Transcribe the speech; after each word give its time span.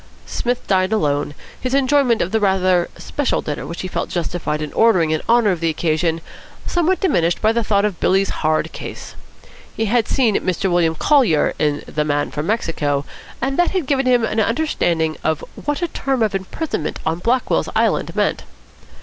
Psmith 0.25 0.65
dined 0.65 0.91
alone, 0.91 1.35
his 1.61 1.75
enjoyment 1.75 2.23
of 2.23 2.31
the 2.31 2.39
rather 2.39 2.89
special 2.97 3.39
dinner 3.43 3.67
which 3.67 3.81
he 3.81 3.87
felt 3.87 4.09
justified 4.09 4.59
in 4.59 4.73
ordering 4.73 5.11
in 5.11 5.21
honour 5.29 5.51
of 5.51 5.59
the 5.59 5.69
occasion 5.69 6.21
somewhat 6.65 6.99
diminished 6.99 7.39
by 7.39 7.51
the 7.51 7.63
thought 7.63 7.85
of 7.85 7.99
Billy's 7.99 8.29
hard 8.41 8.71
case. 8.71 9.13
He 9.77 9.85
had 9.85 10.07
seen 10.07 10.37
Mr 10.37 10.71
William 10.71 10.95
Collier 10.95 11.53
in 11.59 11.83
The 11.85 12.03
Man 12.03 12.31
from 12.31 12.47
Mexico, 12.47 13.05
and 13.43 13.59
that 13.59 13.69
had 13.77 13.85
given 13.85 14.07
him 14.07 14.23
an 14.23 14.39
understanding 14.39 15.17
of 15.23 15.41
what 15.53 15.83
a 15.83 15.87
term 15.87 16.23
of 16.23 16.33
imprisonment 16.33 16.97
on 17.05 17.19
Blackwell's 17.19 17.69
Island 17.75 18.15
meant. 18.15 18.41